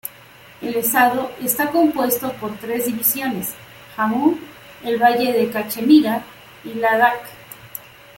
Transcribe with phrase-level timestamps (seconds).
[0.63, 3.53] El estado está compuesto por tres divisiones:
[3.95, 4.35] Jammu,
[4.83, 6.23] el Valle de Cachemira
[6.63, 7.21] y Ladakh.